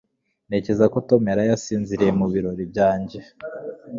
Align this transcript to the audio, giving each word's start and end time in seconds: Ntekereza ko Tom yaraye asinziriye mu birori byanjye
Ntekereza 0.47 0.85
ko 0.93 0.97
Tom 1.09 1.21
yaraye 1.29 1.51
asinziriye 1.57 2.11
mu 2.19 2.25
birori 2.33 2.63
byanjye 2.71 3.19